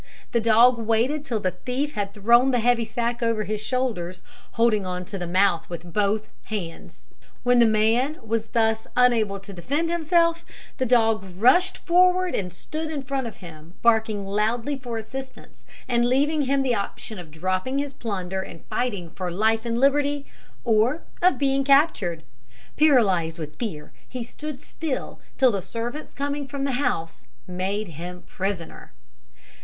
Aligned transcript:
The 0.31 0.41
dog 0.41 0.79
waited 0.79 1.23
till 1.23 1.39
the 1.39 1.51
thief 1.51 1.93
had 1.93 2.11
thrown 2.15 2.49
the 2.49 2.57
heavy 2.59 2.85
sack 2.85 3.21
over 3.21 3.43
his 3.43 3.61
shoulders, 3.61 4.23
holding 4.53 4.83
on 4.83 5.05
to 5.05 5.19
the 5.19 5.27
mouth 5.27 5.69
with 5.69 5.93
both 5.93 6.27
hands. 6.45 7.03
When 7.43 7.59
the 7.59 7.67
man 7.67 8.17
was 8.25 8.47
thus 8.47 8.87
unable 8.97 9.39
to 9.41 9.53
defend 9.53 9.91
himself, 9.91 10.43
the 10.79 10.87
dog 10.87 11.23
rushed 11.37 11.77
forward 11.85 12.33
and 12.33 12.51
stood 12.51 12.89
in 12.89 13.03
front 13.03 13.27
of 13.27 13.37
him, 13.45 13.75
barking 13.83 14.25
loudly 14.25 14.75
for 14.75 14.97
assistance, 14.97 15.65
and 15.87 16.09
leaving 16.09 16.41
him 16.41 16.63
the 16.63 16.73
option 16.73 17.19
of 17.19 17.29
dropping 17.29 17.77
his 17.77 17.93
plunder 17.93 18.41
and 18.41 18.65
fighting 18.65 19.11
for 19.11 19.29
life 19.29 19.65
and 19.67 19.79
liberty, 19.79 20.25
or 20.63 21.03
of 21.21 21.37
being 21.37 21.63
captured. 21.63 22.23
Paralysed 22.75 23.37
with 23.37 23.57
fear, 23.59 23.91
he 24.09 24.23
stood 24.23 24.59
still, 24.61 25.19
till 25.37 25.51
the 25.51 25.61
servants 25.61 26.15
coming 26.15 26.47
from 26.47 26.63
the 26.63 26.71
house 26.81 27.25
made 27.45 27.89
him 27.89 28.23
prisoner. 28.23 28.93